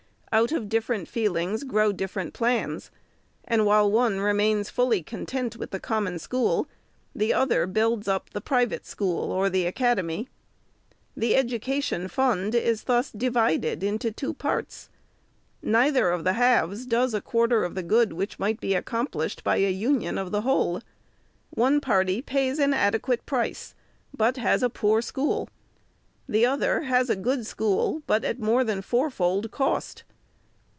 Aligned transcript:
Out 0.33 0.53
of 0.53 0.69
different 0.69 1.09
feelings 1.09 1.65
grow 1.65 1.91
dif 1.91 2.13
ferent 2.13 2.31
plans; 2.31 2.89
and 3.43 3.65
while 3.65 3.91
one 3.91 4.21
remains 4.21 4.69
fully 4.69 5.03
content 5.03 5.57
with 5.57 5.71
the 5.71 5.79
Common 5.79 6.19
School, 6.19 6.69
the 7.13 7.33
other 7.33 7.67
builds 7.67 8.07
up 8.07 8.29
the 8.29 8.39
private 8.39 8.85
school 8.85 9.29
or 9.29 9.49
the 9.49 9.65
academy. 9.65 10.29
The 11.17 11.35
education 11.35 12.07
fund 12.07 12.55
is 12.55 12.85
thus 12.85 13.11
divided 13.11 13.83
into 13.83 14.09
two 14.09 14.33
parts. 14.33 14.89
Neither 15.61 16.11
of 16.11 16.23
the 16.23 16.31
halves 16.39 16.85
does 16.85 17.13
a 17.13 17.19
quarter 17.19 17.65
of 17.65 17.75
the 17.75 17.83
good 17.83 18.13
which 18.13 18.39
might 18.39 18.61
be 18.61 18.73
accomplished 18.73 19.43
by 19.43 19.57
a 19.57 19.69
union 19.69 20.17
of 20.17 20.31
the 20.31 20.43
whole. 20.43 20.79
One 21.49 21.81
party 21.81 22.21
pays 22.21 22.57
an 22.57 22.73
adequate 22.73 23.25
price, 23.25 23.75
but 24.15 24.37
has 24.37 24.63
a 24.63 24.69
poor 24.69 25.01
school; 25.01 25.49
the 26.29 26.45
other 26.45 26.83
has 26.83 27.09
a 27.09 27.17
good 27.17 27.45
school, 27.45 28.01
but 28.07 28.23
at 28.23 28.39
more 28.39 28.63
than 28.63 28.81
fourfold 28.81 29.51
cost. 29.51 30.05